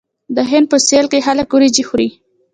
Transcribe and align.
د 0.35 0.37
هند 0.49 0.65
په 0.71 0.77
سویل 0.85 1.05
کې 1.11 1.25
خلک 1.27 1.47
وریجې 1.51 1.83
خوري. 1.89 2.09